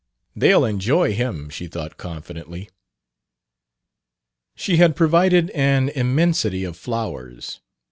[0.35, 2.69] "They'll enjoy him," she thought confidently.
[4.55, 7.59] She had provided an immensity of flowers.